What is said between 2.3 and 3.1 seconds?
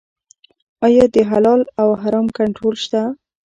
کنټرول شته؟